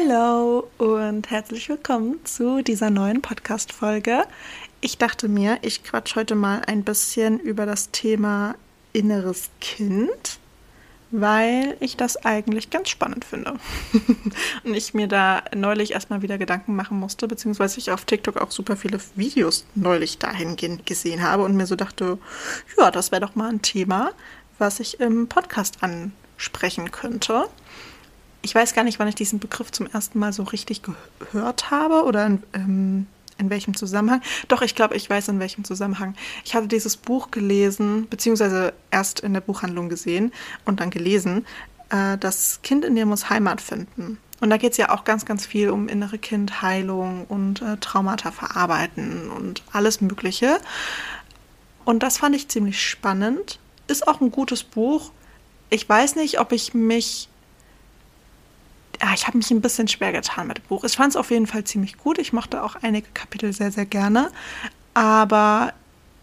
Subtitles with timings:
[0.00, 4.24] Hallo und herzlich willkommen zu dieser neuen Podcast-Folge.
[4.80, 8.54] Ich dachte mir, ich quatsch heute mal ein bisschen über das Thema
[8.92, 10.38] inneres Kind,
[11.10, 13.54] weil ich das eigentlich ganz spannend finde.
[14.64, 18.52] und ich mir da neulich erstmal wieder Gedanken machen musste, beziehungsweise ich auf TikTok auch
[18.52, 22.18] super viele Videos neulich dahingehend gesehen habe und mir so dachte,
[22.78, 24.12] ja, das wäre doch mal ein Thema,
[24.58, 27.48] was ich im Podcast ansprechen könnte
[28.42, 32.04] ich weiß gar nicht, wann ich diesen Begriff zum ersten Mal so richtig gehört habe
[32.04, 33.06] oder in, ähm,
[33.38, 34.22] in welchem Zusammenhang.
[34.48, 36.14] Doch, ich glaube, ich weiß in welchem Zusammenhang.
[36.44, 40.32] Ich hatte dieses Buch gelesen, beziehungsweise erst in der Buchhandlung gesehen
[40.64, 41.46] und dann gelesen.
[41.88, 44.18] Äh, das Kind in dir muss Heimat finden.
[44.40, 48.30] Und da geht es ja auch ganz, ganz viel um innere Kindheilung und äh, Traumata
[48.30, 50.60] verarbeiten und alles Mögliche.
[51.84, 53.58] Und das fand ich ziemlich spannend.
[53.86, 55.12] Ist auch ein gutes Buch.
[55.68, 57.28] Ich weiß nicht, ob ich mich
[59.00, 60.84] ja, ich habe mich ein bisschen schwer getan mit dem Buch.
[60.84, 62.18] Ich fand es auf jeden Fall ziemlich gut.
[62.18, 64.30] Ich mochte auch einige Kapitel sehr, sehr gerne.
[64.94, 65.72] Aber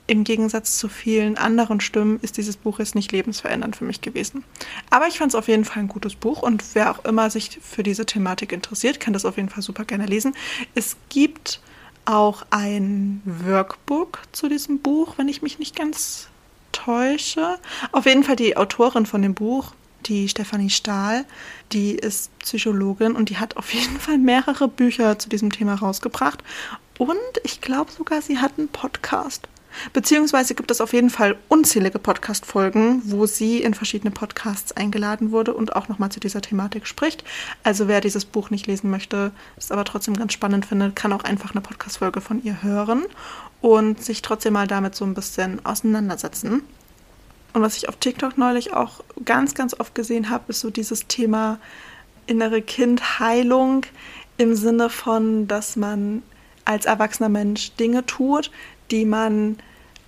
[0.06, 4.44] im Gegensatz zu vielen anderen Stimmen ist dieses Buch jetzt nicht lebensverändernd für mich gewesen.
[4.90, 7.60] Aber ich fand es auf jeden Fall ein gutes Buch und wer auch immer sich
[7.62, 10.34] für diese Thematik interessiert, kann das auf jeden Fall super gerne lesen.
[10.76, 11.60] Es gibt
[12.06, 16.30] auch ein Workbook zu diesem Buch, wenn ich mich nicht ganz
[16.72, 17.60] täusche.
[17.92, 19.74] Auf jeden Fall die Autorin von dem Buch
[20.06, 21.26] die Stefanie Stahl,
[21.72, 26.44] die ist Psychologin und die hat auf jeden Fall mehrere Bücher zu diesem Thema rausgebracht.
[26.98, 29.48] Und ich glaube sogar, sie hat einen Podcast.
[29.94, 35.54] Beziehungsweise gibt es auf jeden Fall unzählige Podcast-Folgen, wo sie in verschiedene Podcasts eingeladen wurde
[35.54, 37.24] und auch nochmal zu dieser Thematik spricht.
[37.64, 41.24] Also wer dieses Buch nicht lesen möchte, es aber trotzdem ganz spannend findet, kann auch
[41.24, 43.06] einfach eine Podcast-Folge von ihr hören
[43.62, 46.64] und sich trotzdem mal damit so ein bisschen auseinandersetzen.
[47.58, 51.08] Und was ich auf TikTok neulich auch ganz, ganz oft gesehen habe, ist so dieses
[51.08, 51.58] Thema
[52.28, 53.84] innere Kindheilung
[54.38, 56.22] im Sinne von, dass man
[56.66, 58.52] als erwachsener Mensch Dinge tut,
[58.92, 59.58] die man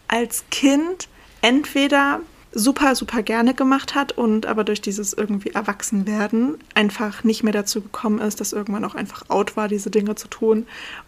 [0.08, 1.10] als Kind
[1.42, 2.20] entweder
[2.52, 7.82] super, super gerne gemacht hat und aber durch dieses irgendwie Erwachsenwerden einfach nicht mehr dazu
[7.82, 10.66] gekommen ist, dass irgendwann auch einfach out war, diese Dinge zu tun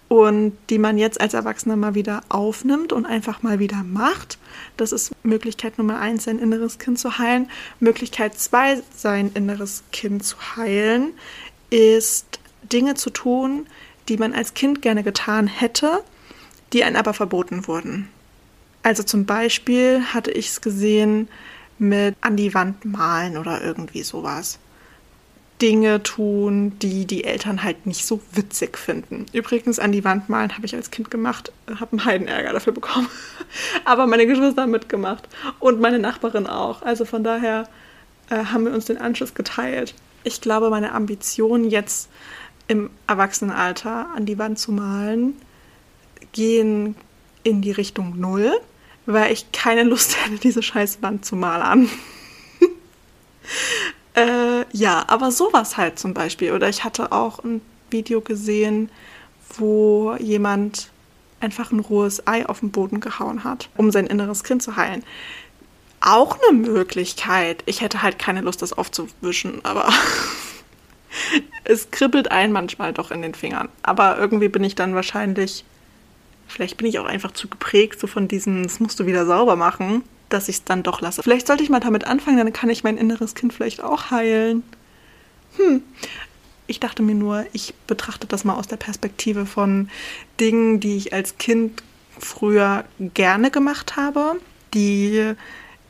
[0.07, 4.37] und die man jetzt als Erwachsener mal wieder aufnimmt und einfach mal wieder macht.
[4.77, 7.49] Das ist Möglichkeit Nummer eins, sein inneres Kind zu heilen.
[7.79, 11.13] Möglichkeit zwei, sein inneres Kind zu heilen,
[11.71, 12.39] ist
[12.71, 13.65] Dinge zu tun,
[14.09, 16.03] die man als Kind gerne getan hätte,
[16.73, 18.09] die einem aber verboten wurden.
[18.83, 21.27] Also zum Beispiel hatte ich es gesehen
[21.77, 24.59] mit an die Wand malen oder irgendwie sowas.
[25.61, 29.27] Dinge tun, die die Eltern halt nicht so witzig finden.
[29.31, 33.07] Übrigens, an die Wand malen habe ich als Kind gemacht, habe einen Heidenärger dafür bekommen.
[33.85, 36.81] Aber meine Geschwister haben mitgemacht und meine Nachbarin auch.
[36.81, 37.69] Also von daher
[38.31, 39.93] äh, haben wir uns den Anschluss geteilt.
[40.23, 42.09] Ich glaube, meine Ambitionen jetzt
[42.67, 45.35] im Erwachsenenalter an die Wand zu malen
[46.31, 46.95] gehen
[47.43, 48.51] in die Richtung Null
[49.05, 51.89] weil ich keine Lust hätte, diese scheiß Wand zu malern.
[54.15, 56.51] äh, ja, aber sowas halt zum Beispiel.
[56.51, 58.89] Oder ich hatte auch ein Video gesehen,
[59.57, 60.89] wo jemand
[61.39, 65.03] einfach ein rohes Ei auf den Boden gehauen hat, um sein inneres Kind zu heilen.
[65.99, 67.63] Auch eine Möglichkeit.
[67.65, 69.89] Ich hätte halt keine Lust, das aufzuwischen, aber
[71.63, 73.69] es kribbelt ein manchmal doch in den Fingern.
[73.83, 75.65] Aber irgendwie bin ich dann wahrscheinlich
[76.61, 79.55] Vielleicht bin ich auch einfach zu geprägt, so von diesem, das musst du wieder sauber
[79.55, 81.23] machen, dass ich es dann doch lasse.
[81.23, 84.61] Vielleicht sollte ich mal damit anfangen, dann kann ich mein inneres Kind vielleicht auch heilen.
[85.57, 85.81] Hm.
[86.67, 89.89] Ich dachte mir nur, ich betrachte das mal aus der Perspektive von
[90.39, 91.81] Dingen, die ich als Kind
[92.19, 94.35] früher gerne gemacht habe,
[94.75, 95.33] die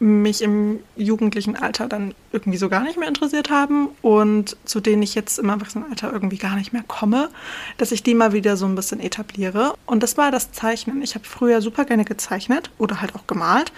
[0.01, 5.03] mich im jugendlichen Alter dann irgendwie so gar nicht mehr interessiert haben und zu denen
[5.03, 7.29] ich jetzt im Erwachsenenalter irgendwie gar nicht mehr komme,
[7.77, 9.75] dass ich die mal wieder so ein bisschen etabliere.
[9.85, 11.03] Und das war das Zeichnen.
[11.03, 13.71] Ich habe früher super gerne gezeichnet oder halt auch gemalt.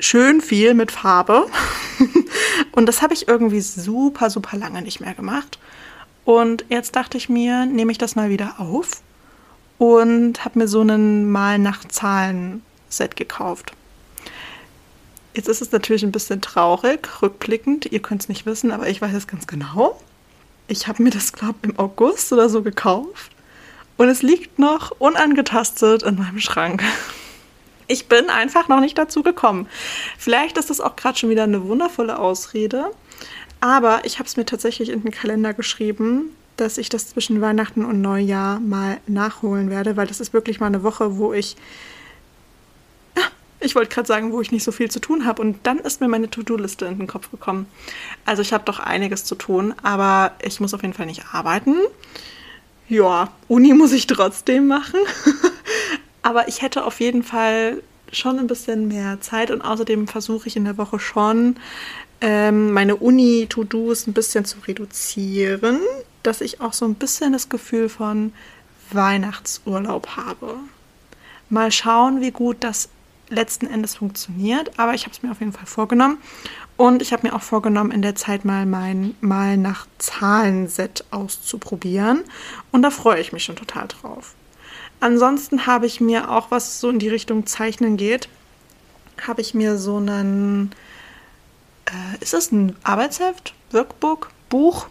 [0.00, 1.46] schön viel mit Farbe.
[2.72, 5.58] und das habe ich irgendwie super, super lange nicht mehr gemacht.
[6.24, 9.02] Und jetzt dachte ich mir, nehme ich das mal wieder auf
[9.76, 13.75] und habe mir so einen Mal nach Zahlen Set gekauft.
[15.36, 17.92] Jetzt ist es natürlich ein bisschen traurig, rückblickend.
[17.92, 20.00] Ihr könnt es nicht wissen, aber ich weiß es ganz genau.
[20.66, 23.30] Ich habe mir das, glaube ich, im August oder so gekauft.
[23.98, 26.82] Und es liegt noch unangetastet in meinem Schrank.
[27.86, 29.68] Ich bin einfach noch nicht dazu gekommen.
[30.16, 32.90] Vielleicht ist das auch gerade schon wieder eine wundervolle Ausrede.
[33.60, 37.84] Aber ich habe es mir tatsächlich in den Kalender geschrieben, dass ich das zwischen Weihnachten
[37.84, 41.56] und Neujahr mal nachholen werde, weil das ist wirklich mal eine Woche, wo ich
[43.60, 45.42] ich wollte gerade sagen, wo ich nicht so viel zu tun habe.
[45.42, 47.66] Und dann ist mir meine To-Do-Liste in den Kopf gekommen.
[48.24, 51.76] Also ich habe doch einiges zu tun, aber ich muss auf jeden Fall nicht arbeiten.
[52.88, 55.00] Ja, Uni muss ich trotzdem machen.
[56.22, 57.82] aber ich hätte auf jeden Fall
[58.12, 61.56] schon ein bisschen mehr Zeit und außerdem versuche ich in der Woche schon
[62.20, 65.80] ähm, meine Uni-To-Dos ein bisschen zu reduzieren,
[66.22, 68.32] dass ich auch so ein bisschen das Gefühl von
[68.92, 70.54] Weihnachtsurlaub habe.
[71.50, 72.88] Mal schauen, wie gut das
[73.28, 76.18] letzten Endes funktioniert, aber ich habe es mir auf jeden Fall vorgenommen.
[76.76, 82.24] Und ich habe mir auch vorgenommen, in der Zeit mal mein Mal nach Zahlen-Set auszuprobieren.
[82.70, 84.34] Und da freue ich mich schon total drauf.
[85.00, 88.28] Ansonsten habe ich mir auch, was so in die Richtung Zeichnen geht,
[89.26, 90.72] habe ich mir so einen,
[91.86, 94.88] äh, ist das ein Arbeitsheft, Workbook, Buch?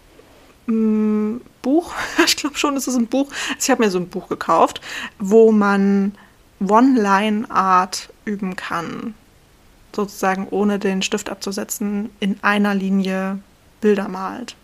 [0.67, 1.93] Mm, Buch,
[2.25, 3.27] ich glaube schon, ist es ein Buch.
[3.49, 4.81] Also ich habe mir so ein Buch gekauft,
[5.19, 6.15] wo man
[6.59, 9.13] One-Line-Art üben kann.
[9.95, 13.39] Sozusagen ohne den Stift abzusetzen, in einer Linie
[13.81, 14.55] Bilder malt.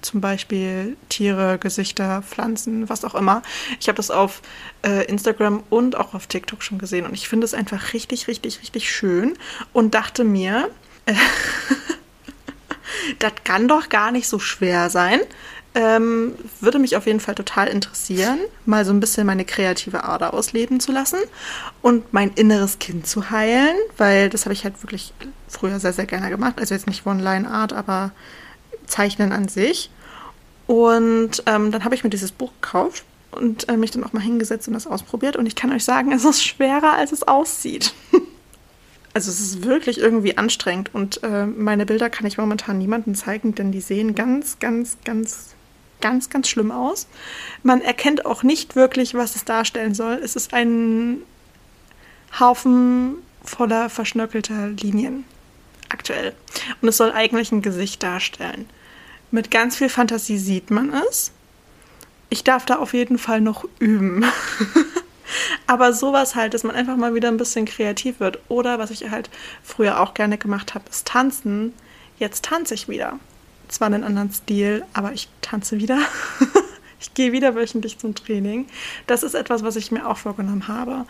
[0.00, 3.42] Zum Beispiel Tiere, Gesichter, Pflanzen, was auch immer.
[3.78, 4.40] Ich habe das auf
[4.82, 8.60] äh, Instagram und auch auf TikTok schon gesehen und ich finde es einfach richtig, richtig,
[8.62, 9.36] richtig schön
[9.74, 10.70] und dachte mir,
[11.04, 11.14] äh,
[13.18, 15.20] das kann doch gar nicht so schwer sein.
[15.72, 20.34] Ähm, würde mich auf jeden Fall total interessieren, mal so ein bisschen meine kreative Ader
[20.34, 21.20] ausleben zu lassen
[21.80, 25.14] und mein inneres Kind zu heilen, weil das habe ich halt wirklich
[25.46, 26.54] früher sehr, sehr gerne gemacht.
[26.58, 28.10] Also jetzt nicht One-Line-Art, aber
[28.86, 29.90] Zeichnen an sich.
[30.66, 34.20] Und ähm, dann habe ich mir dieses Buch gekauft und äh, mich dann auch mal
[34.20, 35.36] hingesetzt und das ausprobiert.
[35.36, 37.94] Und ich kann euch sagen, es ist schwerer, als es aussieht.
[39.14, 43.54] also es ist wirklich irgendwie anstrengend und äh, meine Bilder kann ich momentan niemandem zeigen,
[43.54, 45.54] denn die sehen ganz, ganz, ganz
[46.00, 47.06] ganz, ganz schlimm aus.
[47.62, 50.14] Man erkennt auch nicht wirklich, was es darstellen soll.
[50.14, 51.22] Es ist ein
[52.38, 55.24] Haufen voller verschnörkelter Linien
[55.88, 56.34] aktuell.
[56.80, 58.68] Und es soll eigentlich ein Gesicht darstellen.
[59.30, 61.32] Mit ganz viel Fantasie sieht man es.
[62.28, 64.24] Ich darf da auf jeden Fall noch üben.
[65.66, 68.40] Aber sowas halt, dass man einfach mal wieder ein bisschen kreativ wird.
[68.48, 69.30] Oder was ich halt
[69.62, 71.74] früher auch gerne gemacht habe, ist tanzen.
[72.18, 73.18] Jetzt tanze ich wieder
[73.70, 75.98] zwar einen anderen Stil, aber ich tanze wieder.
[77.00, 78.66] ich gehe wieder wöchentlich zum Training.
[79.06, 81.06] Das ist etwas, was ich mir auch vorgenommen habe.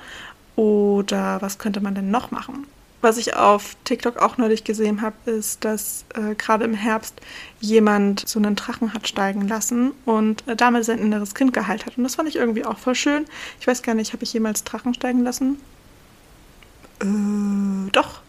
[0.57, 2.67] Oder was könnte man denn noch machen?
[3.03, 7.19] Was ich auf TikTok auch neulich gesehen habe, ist, dass äh, gerade im Herbst
[7.59, 11.97] jemand so einen Drachen hat steigen lassen und äh, damit sein inneres Kind geheilt hat.
[11.97, 13.25] Und das fand ich irgendwie auch voll schön.
[13.59, 15.59] Ich weiß gar nicht, habe ich jemals Drachen steigen lassen?
[17.01, 18.21] Äh, doch,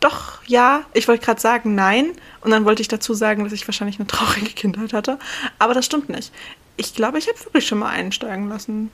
[0.00, 0.84] doch, ja.
[0.94, 2.12] Ich wollte gerade sagen, nein.
[2.40, 5.18] Und dann wollte ich dazu sagen, dass ich wahrscheinlich eine traurige Kindheit hatte.
[5.58, 6.32] Aber das stimmt nicht.
[6.76, 8.90] Ich glaube, ich habe wirklich schon mal einsteigen lassen.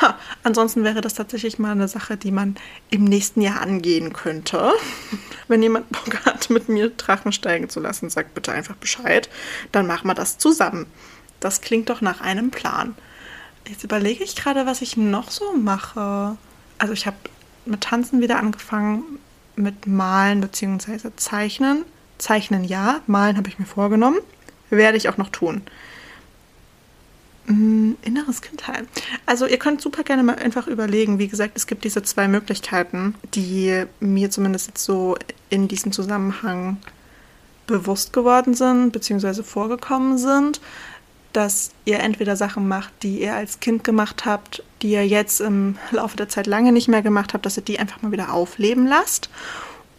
[0.00, 2.56] Ha, ansonsten wäre das tatsächlich mal eine Sache, die man
[2.90, 4.72] im nächsten Jahr angehen könnte.
[5.48, 9.30] Wenn jemand Bock hat, mit mir Drachen steigen zu lassen, sagt bitte einfach Bescheid.
[9.72, 10.86] Dann machen wir das zusammen.
[11.40, 12.94] Das klingt doch nach einem Plan.
[13.68, 16.36] Jetzt überlege ich gerade, was ich noch so mache.
[16.78, 17.16] Also ich habe
[17.64, 19.18] mit Tanzen wieder angefangen,
[19.56, 21.10] mit Malen bzw.
[21.16, 21.84] Zeichnen.
[22.18, 24.18] Zeichnen ja, Malen habe ich mir vorgenommen.
[24.70, 25.62] Werde ich auch noch tun.
[27.46, 28.88] Mm, inneres Kind heilen.
[29.26, 31.18] Also ihr könnt super gerne mal einfach überlegen.
[31.18, 35.16] Wie gesagt, es gibt diese zwei Möglichkeiten, die mir zumindest jetzt so
[35.48, 36.78] in diesem Zusammenhang
[37.66, 40.60] bewusst geworden sind, beziehungsweise vorgekommen sind
[41.36, 45.76] dass ihr entweder Sachen macht, die ihr als Kind gemacht habt, die ihr jetzt im
[45.90, 48.86] Laufe der Zeit lange nicht mehr gemacht habt, dass ihr die einfach mal wieder aufleben
[48.86, 49.28] lasst.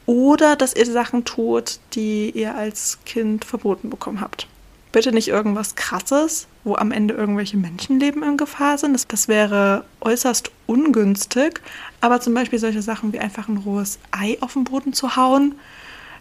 [0.08, 4.48] Oder dass ihr Sachen tut, die ihr als Kind verboten bekommen habt.
[4.91, 8.94] Bitte nicht irgendwas Krasses, wo am Ende irgendwelche Menschenleben in Gefahr sind.
[8.94, 11.62] Das, das wäre äußerst ungünstig.
[12.01, 15.53] Aber zum Beispiel solche Sachen wie einfach ein rohes Ei auf den Boden zu hauen.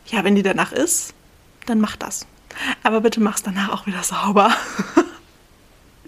[0.09, 1.15] Ja, wenn die danach ist,
[1.65, 2.27] dann macht das.
[2.83, 4.53] Aber bitte mach's danach auch wieder sauber.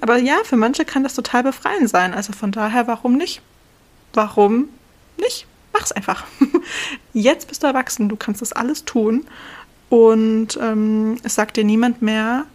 [0.00, 2.14] Aber ja, für manche kann das total befreiend sein.
[2.14, 3.43] Also von daher, warum nicht?
[4.12, 4.69] Warum
[5.17, 5.47] nicht?
[5.73, 5.93] Mach's.
[5.93, 6.25] einfach.
[7.12, 9.26] Jetzt bist du erwachsen, du kannst das alles tun.
[9.88, 12.47] Und ähm, es sagt dir niemand mehr,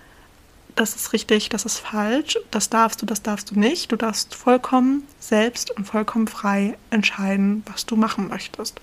[0.75, 3.91] das ist richtig, das ist falsch, das darfst du, das darfst du nicht.
[3.91, 8.81] Du darfst vollkommen selbst und vollkommen frei entscheiden, was du machen möchtest.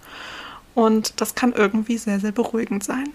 [0.75, 3.09] Und das kann irgendwie sehr, sehr beruhigend sein.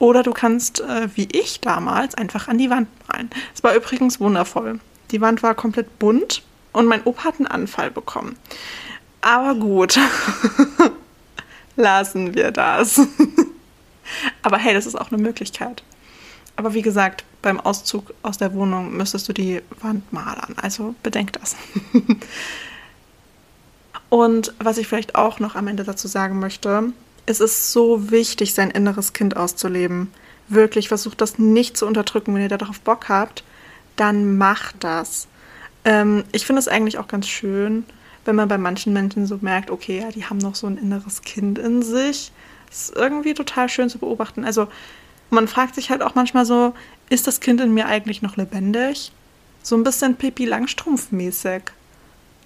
[0.00, 3.30] Oder du kannst, äh, wie ich damals, einfach an die Wand malen.
[3.54, 4.80] Es war übrigens wundervoll.
[5.10, 6.42] Die Wand war komplett bunt
[6.72, 8.36] und mein Opa hat einen Anfall bekommen.
[9.20, 9.98] Aber gut,
[11.76, 12.98] lassen wir das.
[14.42, 15.82] Aber hey, das ist auch eine Möglichkeit.
[16.56, 20.56] Aber wie gesagt, beim Auszug aus der Wohnung müsstest du die Wand malern.
[20.60, 21.56] Also bedenk das.
[24.08, 26.94] Und was ich vielleicht auch noch am Ende dazu sagen möchte,
[27.30, 30.10] es ist so wichtig, sein inneres Kind auszuleben.
[30.48, 32.34] Wirklich, versucht das nicht zu unterdrücken.
[32.34, 33.44] Wenn ihr darauf Bock habt,
[33.96, 35.28] dann macht das.
[35.84, 37.84] Ähm, ich finde es eigentlich auch ganz schön,
[38.24, 41.22] wenn man bei manchen Menschen so merkt, okay, ja, die haben noch so ein inneres
[41.22, 42.32] Kind in sich.
[42.68, 44.44] Das ist irgendwie total schön zu beobachten.
[44.44, 44.66] Also
[45.30, 46.74] man fragt sich halt auch manchmal so,
[47.08, 49.12] ist das Kind in mir eigentlich noch lebendig?
[49.62, 51.62] So ein bisschen Pippi Langstrumpf-mäßig.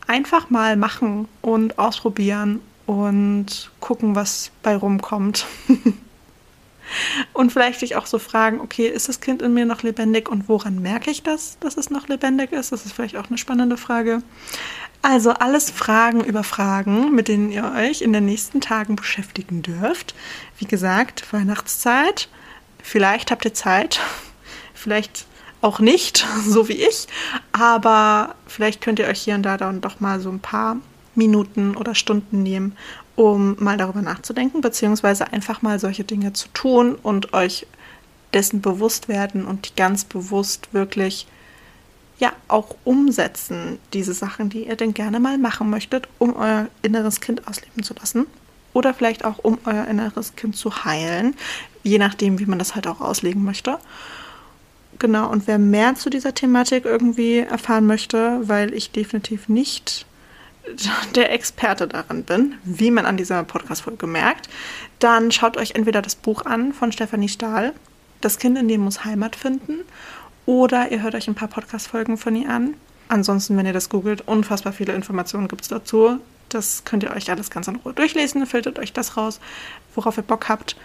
[0.07, 5.47] Einfach mal machen und ausprobieren und gucken, was bei rumkommt.
[7.33, 10.49] und vielleicht dich auch so fragen, okay, ist das Kind in mir noch lebendig und
[10.49, 12.73] woran merke ich das, dass es noch lebendig ist?
[12.73, 14.23] Das ist vielleicht auch eine spannende Frage.
[15.03, 20.15] Also alles Fragen über Fragen, mit denen ihr euch in den nächsten Tagen beschäftigen dürft.
[20.59, 22.29] Wie gesagt, Weihnachtszeit.
[22.83, 24.01] Vielleicht habt ihr Zeit,
[24.75, 25.27] vielleicht
[25.61, 27.07] auch nicht, so wie ich,
[27.53, 30.77] aber vielleicht könnt ihr euch hier und da dann doch mal so ein paar
[31.15, 32.77] Minuten oder Stunden nehmen,
[33.17, 37.67] um mal darüber nachzudenken, beziehungsweise einfach mal solche Dinge zu tun und euch
[38.33, 41.27] dessen bewusst werden und die ganz bewusst wirklich
[42.19, 47.21] ja auch umsetzen, diese Sachen, die ihr denn gerne mal machen möchtet, um euer inneres
[47.21, 48.27] Kind ausleben zu lassen.
[48.73, 51.37] Oder vielleicht auch, um euer inneres Kind zu heilen,
[51.85, 53.79] je nachdem, wie man das halt auch auslegen möchte.
[54.99, 60.07] Genau, und wer mehr zu dieser Thematik irgendwie erfahren möchte, weil ich definitiv nicht
[61.15, 64.49] der Experte darin bin, wie man an dieser Podcast-Folge merkt,
[64.99, 67.73] dann schaut euch entweder das Buch an von Stefanie Stahl,
[68.21, 69.81] Das Kind in dem muss Heimat finden,
[70.47, 72.75] oder ihr hört euch ein paar Podcast-Folgen von ihr an.
[73.09, 76.19] Ansonsten, wenn ihr das googelt, unfassbar viele Informationen gibt es dazu.
[76.49, 79.41] Das könnt ihr euch alles ganz in Ruhe durchlesen, filtert euch das raus,
[79.95, 80.77] worauf ihr Bock habt.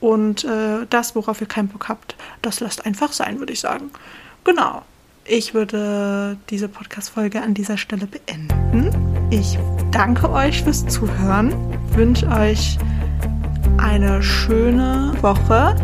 [0.00, 3.90] Und äh, das, worauf ihr keinen Bock habt, das lasst einfach sein, würde ich sagen.
[4.44, 4.82] Genau.
[5.30, 8.90] Ich würde diese Podcast-Folge an dieser Stelle beenden.
[9.30, 9.58] Ich
[9.90, 11.52] danke euch fürs Zuhören,
[11.92, 12.78] wünsche euch
[13.76, 15.76] eine schöne Woche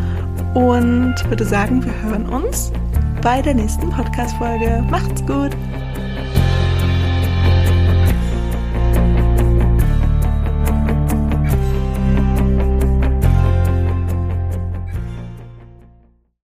[0.55, 2.73] und würde sagen, wir hören uns
[3.21, 4.83] bei der nächsten Podcast-Folge.
[4.91, 5.51] Macht's gut!